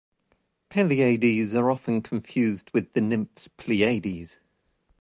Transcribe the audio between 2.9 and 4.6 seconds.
the nymphs Pleiades.